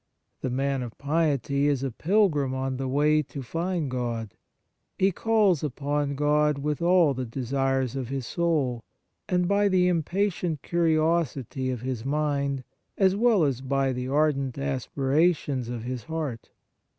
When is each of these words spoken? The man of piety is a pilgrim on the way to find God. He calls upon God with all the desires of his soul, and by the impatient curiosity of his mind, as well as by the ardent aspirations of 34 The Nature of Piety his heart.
The 0.41 0.49
man 0.49 0.81
of 0.81 0.97
piety 0.97 1.67
is 1.67 1.83
a 1.83 1.91
pilgrim 1.91 2.55
on 2.55 2.77
the 2.77 2.87
way 2.87 3.21
to 3.21 3.43
find 3.43 3.91
God. 3.91 4.33
He 4.97 5.11
calls 5.11 5.63
upon 5.63 6.15
God 6.15 6.57
with 6.57 6.81
all 6.81 7.13
the 7.13 7.23
desires 7.23 7.95
of 7.95 8.07
his 8.09 8.25
soul, 8.25 8.83
and 9.29 9.47
by 9.47 9.67
the 9.67 9.87
impatient 9.87 10.63
curiosity 10.63 11.69
of 11.69 11.81
his 11.81 12.03
mind, 12.03 12.63
as 12.97 13.15
well 13.15 13.43
as 13.43 13.61
by 13.61 13.93
the 13.93 14.07
ardent 14.07 14.57
aspirations 14.57 15.67
of 15.69 15.81
34 15.81 15.81
The 15.81 15.83
Nature 15.83 15.83
of 15.83 15.83
Piety 15.83 15.91
his 15.91 16.03
heart. 16.05 16.49